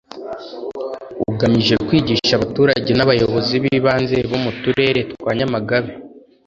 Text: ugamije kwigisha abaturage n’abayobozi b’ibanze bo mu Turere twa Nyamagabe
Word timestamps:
ugamije 1.31 1.75
kwigisha 1.87 2.33
abaturage 2.35 2.91
n’abayobozi 2.95 3.53
b’ibanze 3.63 4.17
bo 4.29 4.37
mu 4.43 4.51
Turere 4.61 5.01
twa 5.11 5.31
Nyamagabe 5.39 5.91